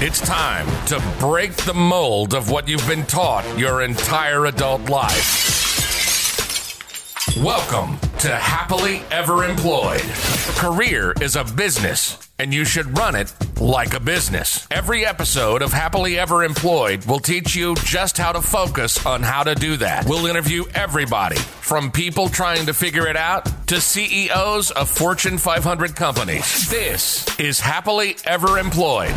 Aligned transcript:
It's 0.00 0.20
time 0.20 0.68
to 0.86 1.02
break 1.18 1.50
the 1.54 1.74
mold 1.74 2.32
of 2.32 2.52
what 2.52 2.68
you've 2.68 2.86
been 2.86 3.04
taught 3.06 3.58
your 3.58 3.82
entire 3.82 4.46
adult 4.46 4.88
life. 4.88 5.56
Welcome 7.36 7.98
to 8.20 8.28
Happily 8.28 9.02
Ever 9.10 9.42
Employed. 9.42 10.02
Career 10.54 11.14
is 11.20 11.34
a 11.34 11.42
business, 11.42 12.16
and 12.38 12.54
you 12.54 12.64
should 12.64 12.96
run 12.96 13.16
it 13.16 13.34
like 13.60 13.92
a 13.92 13.98
business. 13.98 14.68
Every 14.70 15.04
episode 15.04 15.62
of 15.62 15.72
Happily 15.72 16.16
Ever 16.16 16.44
Employed 16.44 17.04
will 17.06 17.18
teach 17.18 17.56
you 17.56 17.74
just 17.82 18.18
how 18.18 18.30
to 18.30 18.40
focus 18.40 19.04
on 19.04 19.24
how 19.24 19.42
to 19.42 19.56
do 19.56 19.78
that. 19.78 20.08
We'll 20.08 20.26
interview 20.26 20.62
everybody 20.76 21.38
from 21.38 21.90
people 21.90 22.28
trying 22.28 22.66
to 22.66 22.72
figure 22.72 23.08
it 23.08 23.16
out 23.16 23.66
to 23.66 23.80
CEOs 23.80 24.70
of 24.70 24.88
Fortune 24.88 25.38
500 25.38 25.96
companies. 25.96 26.70
This 26.70 27.26
is 27.40 27.58
Happily 27.58 28.16
Ever 28.24 28.60
Employed. 28.60 29.16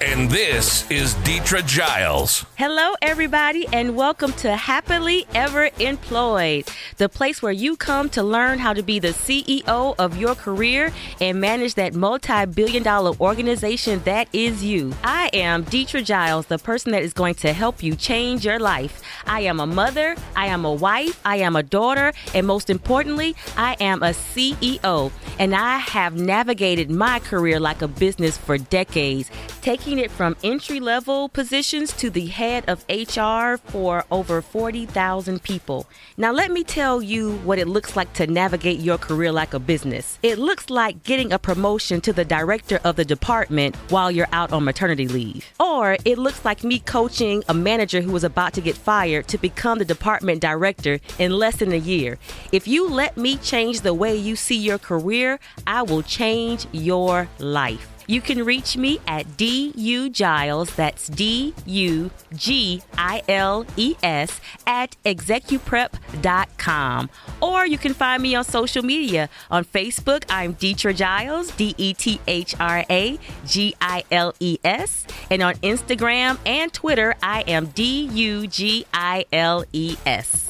And 0.00 0.30
this 0.30 0.88
is 0.92 1.14
Dethra 1.24 1.60
Giles. 1.66 2.46
Hello, 2.56 2.94
everybody, 3.02 3.66
and 3.72 3.96
welcome 3.96 4.32
to 4.34 4.54
Happily 4.54 5.26
Ever 5.34 5.70
Employed, 5.80 6.68
the 6.98 7.08
place 7.08 7.42
where 7.42 7.50
you 7.50 7.76
come 7.76 8.08
to 8.10 8.22
learn 8.22 8.60
how 8.60 8.72
to 8.74 8.84
be 8.84 9.00
the 9.00 9.08
CEO 9.08 9.96
of 9.98 10.16
your 10.16 10.36
career 10.36 10.92
and 11.20 11.40
manage 11.40 11.74
that 11.74 11.94
multi 11.94 12.46
billion 12.46 12.84
dollar 12.84 13.10
organization 13.20 14.00
that 14.04 14.28
is 14.32 14.62
you. 14.62 14.94
I 15.02 15.30
am 15.32 15.64
Dethra 15.64 16.02
Giles, 16.02 16.46
the 16.46 16.58
person 16.58 16.92
that 16.92 17.02
is 17.02 17.12
going 17.12 17.34
to 17.36 17.52
help 17.52 17.82
you 17.82 17.96
change 17.96 18.44
your 18.44 18.60
life. 18.60 19.02
I 19.26 19.40
am 19.40 19.58
a 19.58 19.66
mother, 19.66 20.14
I 20.36 20.46
am 20.46 20.64
a 20.64 20.72
wife, 20.72 21.20
I 21.24 21.38
am 21.38 21.56
a 21.56 21.64
daughter, 21.64 22.12
and 22.34 22.46
most 22.46 22.70
importantly, 22.70 23.34
I 23.56 23.76
am 23.80 24.04
a 24.04 24.10
CEO. 24.10 25.10
And 25.40 25.56
I 25.56 25.78
have 25.78 26.14
navigated 26.14 26.88
my 26.88 27.18
career 27.18 27.58
like 27.58 27.82
a 27.82 27.88
business 27.88 28.38
for 28.38 28.58
decades, 28.58 29.28
taking 29.68 29.98
it 29.98 30.10
from 30.10 30.34
entry 30.42 30.80
level 30.80 31.28
positions 31.28 31.92
to 31.92 32.08
the 32.08 32.24
head 32.24 32.64
of 32.66 32.86
HR 32.88 33.58
for 33.70 34.02
over 34.10 34.40
40,000 34.40 35.42
people. 35.42 35.86
Now, 36.16 36.32
let 36.32 36.50
me 36.50 36.64
tell 36.64 37.02
you 37.02 37.32
what 37.44 37.58
it 37.58 37.68
looks 37.68 37.94
like 37.94 38.10
to 38.14 38.26
navigate 38.26 38.80
your 38.80 38.96
career 38.96 39.30
like 39.30 39.52
a 39.52 39.58
business. 39.58 40.18
It 40.22 40.38
looks 40.38 40.70
like 40.70 41.02
getting 41.02 41.34
a 41.34 41.38
promotion 41.38 42.00
to 42.00 42.14
the 42.14 42.24
director 42.24 42.80
of 42.82 42.96
the 42.96 43.04
department 43.04 43.76
while 43.90 44.10
you're 44.10 44.32
out 44.32 44.54
on 44.54 44.64
maternity 44.64 45.06
leave. 45.06 45.44
Or 45.60 45.98
it 46.06 46.16
looks 46.16 46.46
like 46.46 46.64
me 46.64 46.78
coaching 46.78 47.44
a 47.46 47.52
manager 47.52 48.00
who 48.00 48.12
was 48.12 48.24
about 48.24 48.54
to 48.54 48.62
get 48.62 48.74
fired 48.74 49.28
to 49.28 49.36
become 49.36 49.80
the 49.80 49.84
department 49.84 50.40
director 50.40 50.98
in 51.18 51.32
less 51.32 51.56
than 51.56 51.72
a 51.72 51.76
year. 51.76 52.16
If 52.52 52.66
you 52.66 52.88
let 52.88 53.18
me 53.18 53.36
change 53.36 53.82
the 53.82 53.92
way 53.92 54.16
you 54.16 54.34
see 54.34 54.56
your 54.56 54.78
career, 54.78 55.38
I 55.66 55.82
will 55.82 56.02
change 56.02 56.66
your 56.72 57.28
life. 57.38 57.97
You 58.10 58.22
can 58.22 58.42
reach 58.42 58.78
me 58.78 59.00
at 59.06 59.36
DU 59.36 60.08
Giles, 60.08 60.74
that's 60.74 61.08
D 61.08 61.52
U 61.66 62.10
G 62.34 62.80
I 62.96 63.22
L 63.28 63.66
E 63.76 63.96
S, 64.02 64.40
at 64.66 64.96
execuprep.com. 65.04 67.10
Or 67.42 67.66
you 67.66 67.76
can 67.76 67.92
find 67.92 68.22
me 68.22 68.34
on 68.34 68.44
social 68.44 68.82
media. 68.82 69.28
On 69.50 69.62
Facebook, 69.62 70.24
I'm 70.30 70.54
Dethra 70.54 70.94
Giles, 70.94 71.50
D 71.50 71.74
E 71.76 71.92
T 71.92 72.18
H 72.26 72.54
R 72.58 72.82
A 72.88 73.18
G 73.44 73.74
I 73.78 74.04
L 74.10 74.32
E 74.40 74.56
S. 74.64 75.06
And 75.28 75.42
on 75.42 75.56
Instagram 75.56 76.38
and 76.46 76.72
Twitter, 76.72 77.14
I 77.22 77.42
am 77.42 77.66
D 77.66 78.06
U 78.06 78.46
G 78.46 78.86
I 78.94 79.26
L 79.30 79.66
E 79.74 79.98
S. 80.06 80.47